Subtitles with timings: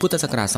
[0.00, 0.54] พุทธศักราช 2565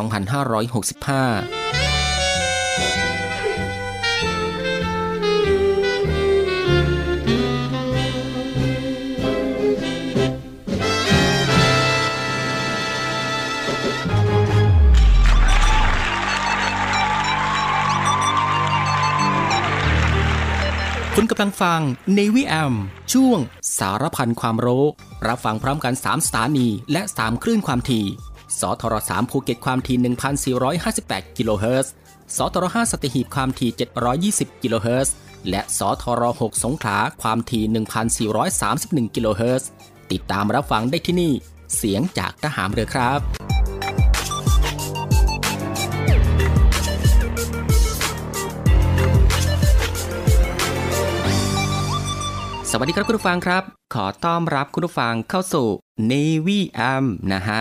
[21.17, 21.81] คุณกำลังฟัง
[22.19, 22.75] Navy AM
[23.13, 23.39] ช่วง
[23.79, 24.85] สารพันความรู้
[25.29, 28.07] รับฟังพร้อมกัน 3 สถานี และ 3 คลื่นความถี่
[28.61, 29.99] สทร3ภูเก็ตความถี่
[30.73, 31.93] 1,458 กิโลเฮิรตซ์
[32.37, 33.71] สทร5สตีหีบความถี่
[34.33, 35.15] 720 กิโลเฮิรตซ์
[35.49, 37.65] และสทร6สงขลาความถี่
[38.51, 39.71] 1,431 กิโลเฮิรตซ์
[40.13, 41.33] ติดตามรับฟังได้ที่นี่
[41.77, 43.21] เสียงจากทหารเรือครับ
[52.75, 53.63] สวัสดีครับคุณผู้ฟังครับ
[53.95, 55.67] ขอต้อนรับคุณผู้ฟังเข้าสู่
[56.11, 57.61] Navy AM นะฮะ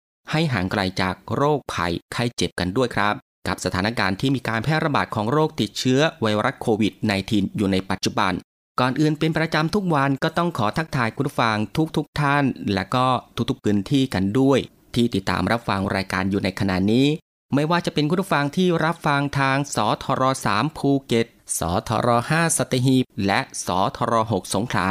[0.31, 3.13] ให้ห่างไกลจากโรคภัยไข้เจ็บกันด้วยครับ
[3.47, 6.93] กับสถานการณ์ที่มีการแพร่ระบาดของโรคติดเชื้อไวรัสโควิด
[7.25, 8.33] -19 อยู่ในปัจจุบัน
[8.79, 11.57] ก่อนอื่นเป็นประจำทุกวันก็ต้องขอทักทายคุณฟัง
[11.97, 12.43] ทุกๆทท่าน
[12.73, 13.05] และก็
[13.49, 14.59] ทุกๆพื้นที่กันด้วย
[14.95, 17.07] ที่ติดตามรับฟังรายการอยู่ในขณะนี้
[17.53, 20.23] ไม่ว่าจะเป็นคุณฟังที่รับฟังทางสทร
[20.55, 21.27] 3ภูเก็ต
[21.59, 23.67] สทร5สตหีบและส
[23.97, 24.89] ทร6สงขลา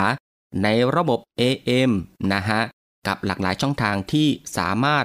[0.62, 1.90] ในระบบ AM
[2.32, 2.60] นะฮะ
[3.06, 5.04] กับหลากหลายช่องทางที่สามารถ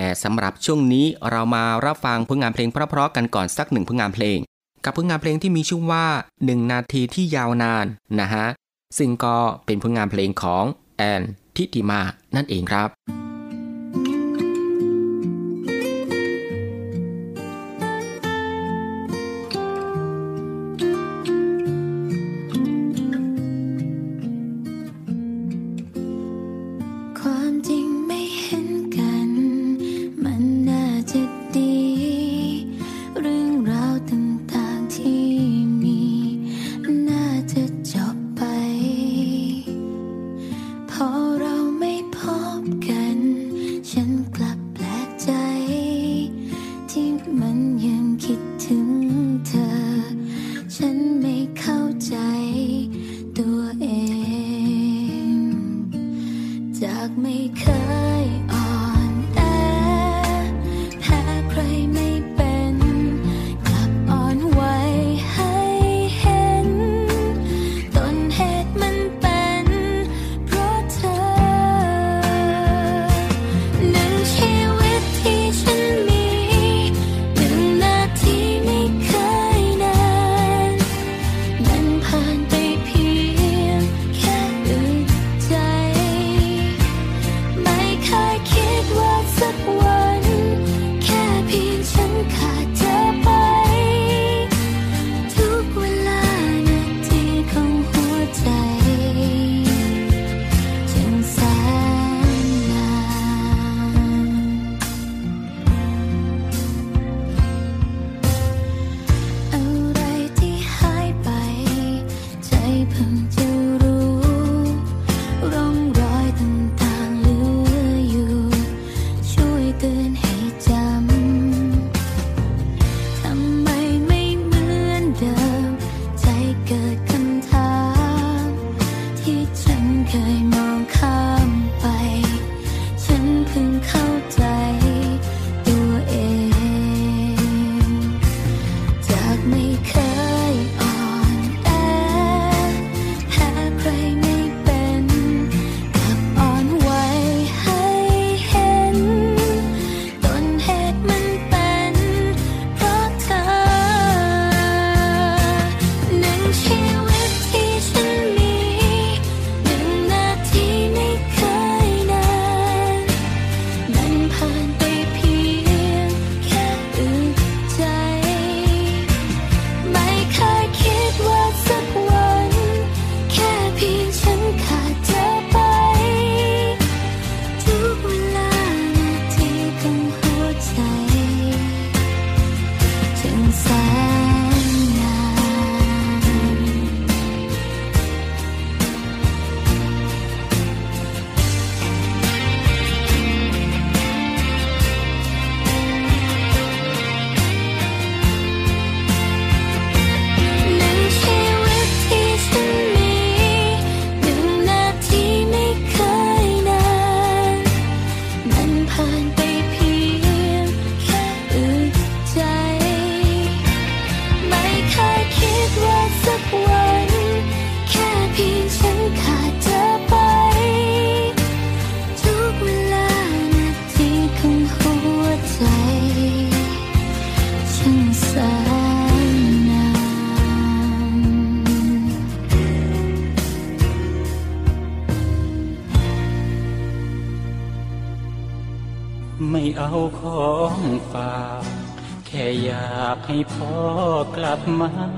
[0.00, 4.38] แต่สำหรับช่วงนี้เรามารับฟังผลงานเพลงเพราะๆกันก่อนสักหนึ่งผลงานเพลง
[4.84, 6.06] กับผลงานเพลงที่มีชื่อว่า
[6.38, 7.86] 1 นาทีที่ยาวนาน
[8.20, 8.46] นะฮะ
[8.98, 9.36] ซึ่งก็
[9.66, 10.64] เป็นผลงานเพลงของ
[10.96, 11.22] แอน
[11.56, 12.00] ทิติมา
[12.34, 12.88] นั่นเองครับ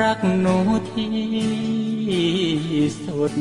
[0.00, 0.56] รักหนู
[0.90, 1.12] ที่
[3.04, 3.34] สุด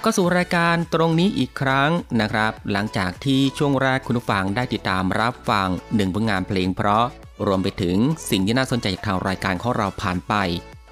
[0.00, 1.90] บเข้าสู่รายการตรงนี้อีกครั้ง
[2.20, 7.04] นะครับ หลังจากที่ช่วงแรกคุณผู้ฟังได้ติดตามรับฟังหนึ่งผลงานเพลง เพราะ
[7.46, 7.96] รวมไปถึง
[8.30, 10.34] สิ่งที่น่าสนใจจากทางรายการของเราผ่านไป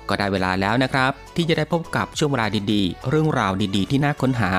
[0.09, 4.53] ก็ได้เวลาแล้วนะครับ ที่จะได้พบกับช่วงเวลาดีๆ เรื่องราวดีๆ ที่น่าค้นหา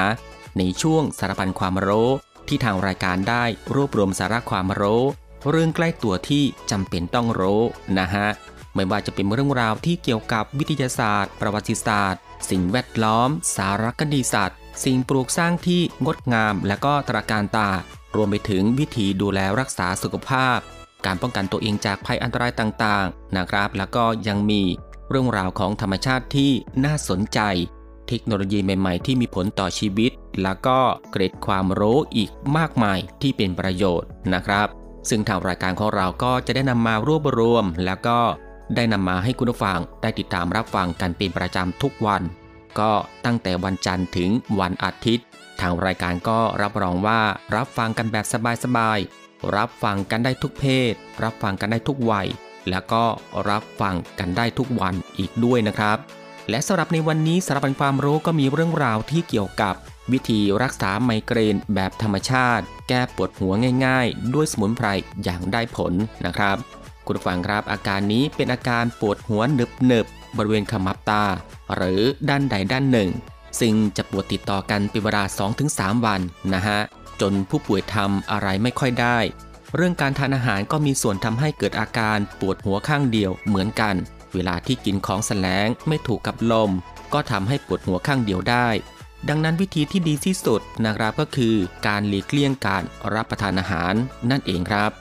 [0.57, 2.09] ในช่วงสารพันความรู้
[2.47, 3.43] ที่ทางรายการได้
[3.75, 5.03] รวบรวมสาระความรู้
[5.49, 7.61] เรื่องใกล้ตัวที่จำเป็นต้องรู้
[7.99, 8.27] นะฮะ
[8.75, 17.69] ไม่ว่าจะเป็นเรื่องราวที่เกี่ยวกับวิทยาศาสตร์ ประวัติศาสตร์ สิ่งแวดล้อม สารคดีสัตว์ สิ่งปลูกสร้างที่งดงาม และก็ตราการตา
[18.15, 20.59] รวมไปถึงวิธีดูแลรักษาสุขภาพ
[21.05, 24.61] การป้องกันตัวเองจากภัยอันตรายต่างๆ นะครับ แล้วก็ยังมี
[25.09, 26.51] เรื่องราวของธรรมชาติที่
[26.85, 27.39] น่าสนใจ
[28.07, 30.11] เทคโนโลยีใหม่ๆ ที่มีผลต่อชีวิต
[30.43, 30.79] แล้วก็
[31.11, 34.67] เกร็ดความรู้อีกมากมายที่เป็นประโยชน์นะครับ
[35.09, 38.19] ซึ่งทางรายการของเราก็จะได้นำมารวบรวม แล้วก็
[38.75, 42.21] ได้นำมาให้คุณผู้ฟังได้ติดตามรับฟังกันเป็นประจำทุกวัน
[42.79, 42.91] ก็
[43.25, 45.25] ตั้งแต่วันจันทร์ถึงวันอาทิตย์
[45.61, 47.21] ทางรายการก็รับรองว่า
[47.55, 48.25] รับฟังกันแบบ
[48.63, 52.27] สบายๆรับฟังกันได้ทุกเพศ รับฟังกันได้ทุกวัย
[52.69, 53.03] แล้วก็
[53.49, 55.97] รับฟังกันได้ทุกวันอีกด้วยนะครับ
[56.49, 59.75] และสำหรับในวันนี้สารพันความรู้ก็มีเรื่องราวที่เกี่ยวกับ
[60.11, 63.53] วิธีรักษาไมเกรนแบบธรรมชาติ แก้ปวดหัว
[63.85, 64.87] ง่าย ๆ ด้วยสมุนไพร
[65.23, 65.93] อย่างได้ผล
[66.25, 66.57] นะครับ
[67.11, 70.05] คุณฟังครับอาการนี้เป็นอาการปวดหัวหนึบหนึบ
[70.37, 71.23] บริเวณขมับตา
[71.75, 73.09] หรือด้านใดด้านหนึ่ง
[73.59, 75.23] ซึ่งจะปวดติดต่อกันเป็นเวลา
[75.65, 76.21] 2-3 วัน
[76.53, 76.79] นะฮะ
[77.21, 79.17] จนผู้ป่วยทำอะไรไม่ค่อยได้
[79.75, 83.95] เรื่องการทานอาหารก็มีส่วนทำให้เกิดอาการปวดหัวข้างเดียวเหมือนกัน
[84.33, 86.71] เวลาที่กินของแสลงไม่ถูกกับลม
[87.13, 88.67] ก็ทำให้ปวดหัวข้างเดียวได้
[89.29, 91.55] ดังนั้นวิธีที่ดีที่สุดนะครับก็คือ
[91.87, 93.93] การหลีกเลี่ยงการรับประทานอาหาร
[94.29, 94.91] นั่นเองครับ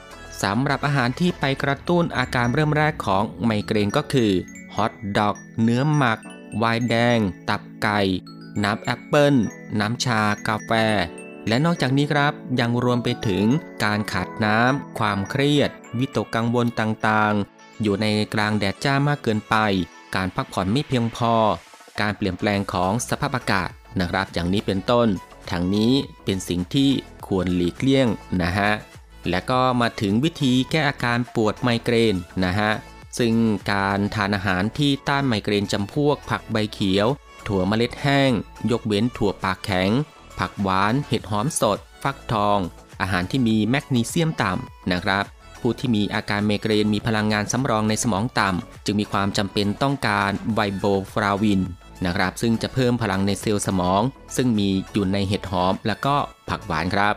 [0.43, 4.31] สำหรับอาหารที่ไปกระตุ้นอาการเริ่มแรกของไมเกรนก็คือ
[4.75, 6.19] ฮอทดอก เนื้อหมัก
[6.59, 7.19] ไวน์แดง
[7.49, 8.01] ตับไก่
[8.65, 9.35] น้ำแอปเปิล
[9.81, 10.71] น้ำชากาแฟ
[11.49, 13.45] และนอกจากนี้ครับยังรวมไปถึง
[13.85, 19.57] การขาดน้ำ ความเครียด วิตกกังวลต่างๆ อยู่ในกลางแดดจ้ามากเกินไป
[20.15, 21.35] การพักผ่อนไม่เพียงพอ
[22.01, 25.09] การเปลี่ยนแปลงของสภาพอากาศนะครับ อย่างนี้เป็นต้น
[25.51, 25.93] ทางนี้
[26.25, 26.91] เป็นสิ่งที่
[27.27, 28.09] ควรหลีกเลี่ยง
[28.43, 28.71] นะฮะ
[29.31, 32.73] และก็มาถึงวิธีแก้อาการปวดไมเกรนนะฮะ
[33.19, 33.35] ซึ่ง
[33.73, 37.07] การทานอาหารที่ต้านไมเกรนจำพวก ผักใบเขียว
[37.47, 38.31] ถั่วเมล็ดแห้ง
[38.71, 39.91] ยกเว้นถั่วปากแข็ง
[40.39, 42.59] ผักหวาน เห็ดหอมสด ฟักทอง
[43.01, 45.25] อาหารที่มีแมกนีเซียมต่ำนะครับ
[45.61, 51.61] ผู้ที่มีอาการไมเกรนมีพลังงานสำรองในสมองต่ำจึงมีความจำเป็นต้องการไวโบฟราวิน
[52.05, 54.03] นะครับซึ่งจะเพิ่มพลังในเซลล์สมอง
[54.37, 56.17] ซึ่งมีอยู่ในเห็ดหอมและก็
[56.49, 57.15] ผักหวานครับ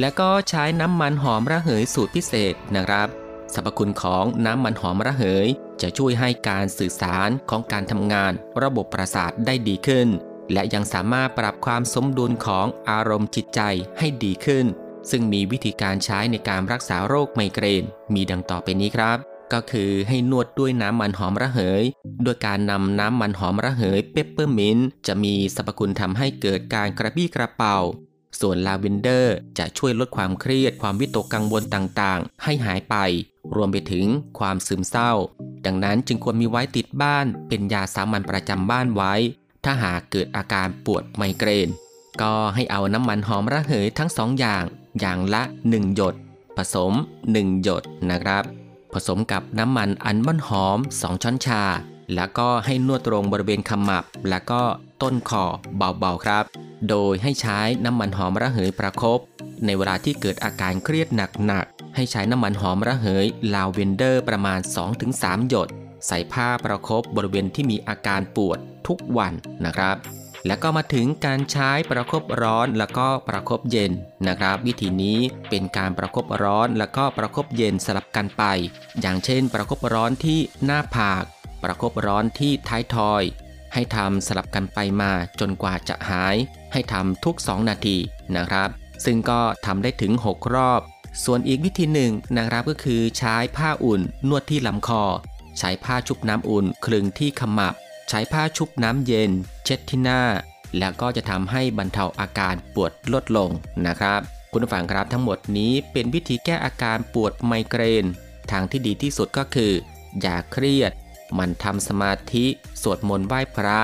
[0.00, 3.08] และก็ใช้น้ำมันหอมระเหยสูตรพิเศษนะครับ
[3.54, 5.46] สรรพคุณของน้ำมันหอมระเหย
[5.82, 10.08] จะช่วยให้การสื่อสารของการทำงาน ระบบประสาทได้ดีขึ้น
[10.52, 13.60] และยังสามารถปรับความสมดุลของอารมณ์จิตใจ
[13.98, 14.66] ให้ดีขึ้น
[15.10, 19.18] ซึ่งมีวิธีการใช้ในการรักษาโรคไมเกรน มีดังต่อไปนี้ครับ
[19.52, 21.82] ก็คือให้นวดด้วยน้ำมันหอมระเหย
[22.24, 27.78] โดยการนำน้ำมันหอมระเหยเปปเปอร์มินต์จะมีสรรพคุณทำให้เกิดการกระปี้กระเป๋า
[28.40, 32.96] ส่วนลาเวนเดอร์จะช่วยลดความเครียดความวิตกกังวลต่างๆ ให้หายไป
[33.54, 34.06] รวมไปถึง
[34.38, 35.12] ความซึมเศร้า
[35.66, 39.14] ดังนั้นจึงควรมีไว้ติดบ้าน เป็นยาสามัญประจำบ้านไว้
[39.64, 41.68] ถ้าหากเกิดอาการปวดไมเกรน
[42.20, 44.64] ก็ให้เอาน้ำมันหอมระเหยทั้งสองอย่าง
[45.00, 46.14] อย่างละ 1 หยด
[46.56, 46.92] ผสม
[47.28, 48.44] 1 หยดนะครับ
[48.94, 51.62] ผสมกับน้ำมันอัลมอนด์หอม 2 ช้อนชา
[52.14, 54.62] แล้วก็ให้นวดตรงบริเวณขมับ แล้วก็
[55.02, 55.44] ต้นคอ
[55.76, 56.44] เบาๆครับ
[56.88, 59.20] โดยให้ใช้น้ำมันหอมระเหยประครบ
[59.64, 61.08] ในเวลาที่เกิดอาการเครียด
[61.46, 64.60] หนักๆ ให้ใช้น้ำมันหอมระเหยลาเวนเดอร์ประมาณ
[65.04, 65.68] 2-3 หยด
[66.06, 69.32] ใส่ผ้าประครบบริเวณที่มีอาการปวดทุกวัน
[69.64, 69.96] นะครับ
[70.46, 73.92] แล้วก็มาถึงการใช้ประครบร้อนแล้วก็ประครบเย็น
[74.28, 78.44] นะครับ วิธีนี้เป็นการประครบร้อนแล้วก็ประครบเย็นสลับกันไป
[79.00, 81.24] อย่างเช่น ประครบร้อนที่หน้าผาก
[81.62, 83.22] ประครบร้อนที่ท้ายทอย
[83.74, 86.36] ให้ทำสลับกันไปมาจนกว่าจะหาย
[86.72, 87.96] ให้ทำทุก 2 นาที
[88.36, 88.68] นะครับ
[89.04, 90.80] ซึ่งก็ทำได้ถึง 6 รอบ
[91.24, 95.04] ส่วนอีกวิธีหนึ่งนะครับก็คือใช้ผ้าอุ่นนวดที่ลำคอ
[95.58, 97.74] ใช้ผ้าชุบน้ำอุ่นคลึงที่ขมับ
[98.08, 99.30] ใช้ผ้าชุบน้ำเย็น
[99.64, 100.22] เช็ดที่หน้า
[100.78, 103.50] แล้วก็จะทำให้บรรเทาอาการปวดลดลง
[103.86, 104.20] นะครับ
[104.52, 108.04] คุณผู้ฟังครับทั้งหมดนี้เป็นวิธีแก้อาการปวดไมเกรน
[108.50, 109.72] ทางที่ดีที่สุดก็คือ
[110.20, 110.92] อย่าเครียด
[111.38, 112.46] มันทำสมาธิ
[112.82, 113.78] สวดมนต์ไหว้พระ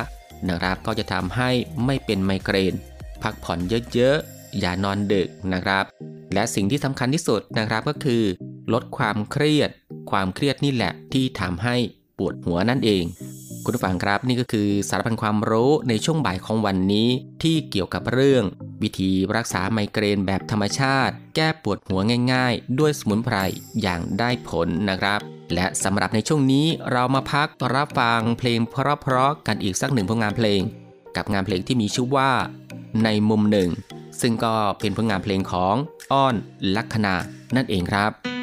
[0.48, 1.50] นะครับก็จะทำให้
[1.84, 2.74] ไม่เป็นไมเกรน
[3.22, 3.58] พักผ่อน
[3.94, 5.84] เยอะๆ อย่านอนดึกนะครับ
[6.34, 8.22] และสิ่งที่สำคัญที่สุดนะครับก็คือ
[8.72, 9.70] ลดความเครียด
[10.10, 11.76] ความเครียดนี่แหละที่ทำให้
[12.18, 13.04] ปวดหัวนั่นเอง
[13.64, 17.08] คุณผู้ฟังครับนี่ก็คือสารพันความรู้ในช่วงบ่ายของวันนี้
[17.42, 18.44] ที่เกี่ยวกับเรื่อง
[18.82, 22.00] วิธีรักษาไมเกรนแบบธรรมชาติ แก้ปวดหัว
[22.32, 23.36] ง่าย ๆ ด้วยสมุนไพร
[23.82, 25.20] อย่างได้ผลนะครับ
[25.54, 30.60] และสำหรับในช่วงนี้เรามาพักรับฟังเพลงเพราะๆกันอีกสักหนึ่งผลงานเพลง
[31.16, 32.30] กับงานเพลงที่มีชื่อว่า
[33.04, 33.68] ในมุมหนึ่ง
[34.20, 35.74] ซึ่งก็เป็นผลงานเพลงของ
[36.12, 36.34] อ้อน
[36.76, 37.14] ลัคนา
[37.56, 38.33] นั่นเองครับ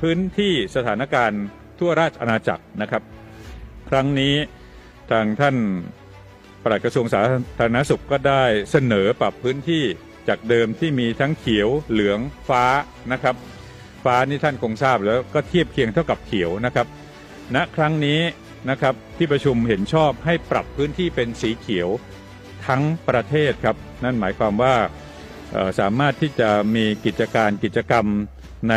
[0.00, 1.42] พื้นที่สถานการณ์
[1.78, 3.02] ทั่วราชอาณาจักรนะครับ
[3.90, 4.34] ครั้งนี้
[5.10, 5.56] ทางท่าน
[6.62, 7.20] ปลัดกระทรวงสา
[7.58, 9.84] ธารณสุขก็ได้เสนอปรับพื้นที่
[10.28, 12.64] จากเดิมที่มีทั้งเขียวเหลืองฟ้า
[13.12, 13.36] นะครับ
[14.04, 16.86] ฟ้านี่ท่านคงทราบแล้วก็เทียบเคียงเท่ากับเขียวนะครับ
[17.54, 18.20] ณนะครั้งนี้
[18.70, 21.88] นะครับที่ประชุมเห็นชอบให้ปรับพื้นที่เป็นสีเขียว
[22.66, 24.74] ทั้งประเทศครับ นั่นหมายความว่า
[25.80, 28.06] สามารถที่จะมีกิจการกิจกรรม
[28.70, 28.74] ใน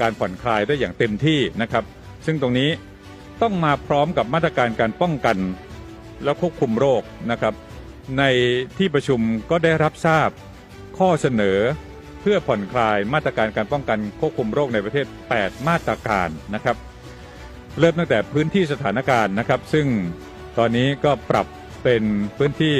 [0.00, 1.84] การผ่อนคลายได้อย่างเต็มที่นะครับ
[2.26, 2.70] ซึ่งตรงนี้
[3.42, 5.36] ต้องมาพร้อมกับมาตรการการป้องกัน
[6.24, 7.54] และควบคุมโรคนะครับ
[8.18, 8.24] ใน
[8.78, 10.28] ที่ประชุมก็ได้รับทราบ
[10.98, 11.58] ข้อเสนอ
[12.20, 16.76] เพื่อผ่อนคลายมาตรการการป้องกันควบคุมโรคในประเทศ 8 มาตรการนะครับ
[17.78, 19.86] เริ่มตั้งแต่พื้นที่สถานการณ์นะครับ ซึ่ง
[20.58, 21.46] ตอนนี้ก็ปรับ
[21.84, 22.02] เป็น
[22.38, 22.76] พื้นที่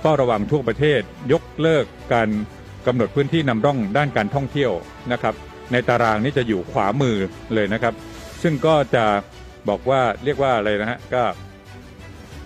[0.00, 1.00] เฝ้าระวังทั่วประเทศ
[1.32, 2.28] ยกเลิกการ
[2.86, 4.72] กำหนดพื้นที่นำร่องด้านการท่องเที่ยว
[5.12, 5.34] นะครับ
[5.72, 7.16] ในตารางนี้จะอยู่ขวามือ
[7.54, 7.94] เลยนะครับ
[8.42, 9.04] ซึ่งก็จะ
[9.68, 11.22] บอกว่าเรียกว่าอะไรนะฮะก็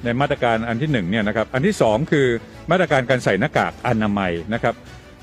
[0.05, 2.27] ในมาตรการอันที่หนึ่งเนี่ยนะครับอันที่สองคือ
[2.71, 4.75] มาตรการการใส่หน้ากากอนามัยนะครับ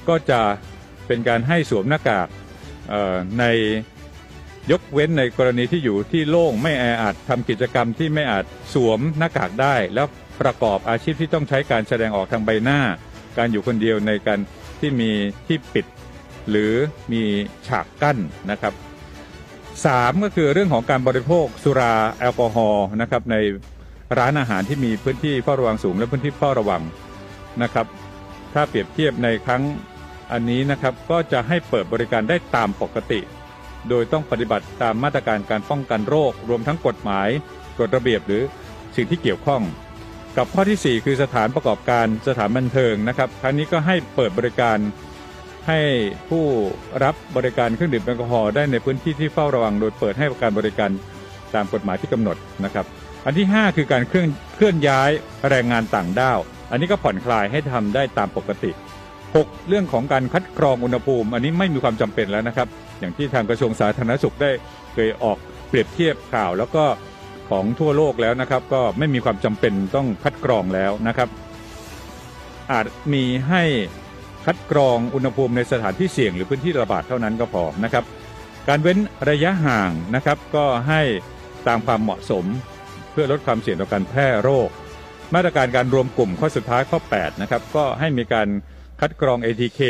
[0.09, 0.41] ก็จะ
[1.07, 2.27] เป็นการให้สวมหน้ากาก
[3.39, 3.45] ใน
[4.71, 10.07] ยกเว้นในกรณีที่อยู่ที่โล่งไม่แออัดทำกิจกรรมที่ไม่อาจสวมหน้ากากได้ แล้ว
[10.41, 12.79] ประกอบอาชีพที่ต้องใช้การแสดงออกทางใบหน้า
[13.37, 14.39] การอยู่คนเดียวในการ
[14.79, 15.11] ที่มี
[15.47, 15.85] ที่ปิด
[16.49, 16.73] หรือ
[17.11, 17.23] มี
[17.67, 18.17] ฉากกั้น
[18.51, 18.73] นะครับ
[19.85, 23.35] สามก็คือเรื่องของการบริโภคสุราแอลกอฮอล์นะครับใน
[24.19, 26.81] ร้านอาหารที่มีพื้นที่เฝ้าระวังสูงและพื้นที่เฝ้าระวัง
[27.61, 27.87] นะครับ
[28.53, 29.63] ถ้าเปรียบเทียบในครั้ง
[30.31, 33.19] อันนี้นะครับก็จะให้เปิดบริการได้ตามปกติ
[33.89, 37.29] โดยต้องปฏิบัติตามมาตรการการป้องกันโรค รวมทั้งกฎหมาย
[37.79, 38.43] กฎระเบียบหรือ
[38.95, 39.61] สิ่งที่เกี่ยวข้อง
[40.37, 44.77] กับข้อที่ 4 คือสถานประกอบการสถานบันเทิงนะครับครั้งนี้ก็ให้เปิดบริการ
[45.69, 45.79] ให้
[46.29, 46.45] ผู้
[47.03, 50.89] รับบริการเครื่องดื่มแอลกอฮอล์ได้ในพื้นที่ที่เฝ้าระวังโดยเปิดให้การบริการ
[51.55, 52.85] ตามกฎหมายที่กำหนดนะครับ
[53.25, 55.11] อันที่ 5 คือการเคลื่อนเคลื่อนย้าย
[55.49, 56.39] แรงงานต่างด้าว
[56.71, 58.71] อันนี้ก็ผ่อนคลายให้ทำได้ตามปกติ
[59.19, 59.67] 6.
[59.67, 62.67] เรื่องของการคัดกรองอุณหภูมิ อันนี้ไม่มีความจำเป็นแล้วนะครับ
[62.99, 64.51] อย่างที่ทางกระทรวงสาธารณสุขได้
[64.93, 66.85] เคยออกเปรียบเทียบข่าวแล้วก็
[67.49, 71.29] ของทั่วโลกแล้วนะครับ ก็ไม่มีความจำเป็นต้องคัดกรองแล้วนะครับ
[72.71, 73.63] อาจมีให้
[74.45, 78.03] คัดกรองอุณหภูมิในสถานที่เสี่ยง หรือพื้นที่ระบาดเท่านั้นก็พอนะครับ
[78.67, 78.97] การเว้น
[79.29, 81.01] ระยะห่างนะครับ ก็ให้
[81.67, 82.45] ตามความเหมาะสม
[83.11, 84.69] เพื่อลดความเสี่ยงต่อการแพร่โรค
[85.35, 88.47] มาตรการการรวมกลุ่มข้อสุดท้ายข้อ 8 นะครับ ก็ให้มีการ
[89.01, 89.81] คัดกรอง ATK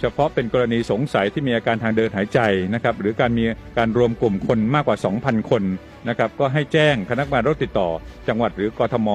[0.00, 2.40] เฉพาะเป็นกรณีสงสัยที่มีอาการทางเดินหายใจ
[2.74, 3.44] นะครับหรือการมี
[3.78, 5.62] การรวมกลุ่มคนมากกว่า 2,000 คน
[6.08, 7.88] นะครับก็ให้แจ้งคณะกรรมการโรคติดต่อ
[8.28, 9.08] จังหวัดหรือกทม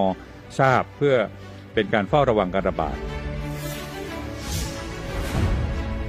[0.60, 1.16] ทราบเพื่อ
[1.74, 2.98] เป็นการเฝ้าระวังการระบาด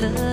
[0.00, 0.27] touch.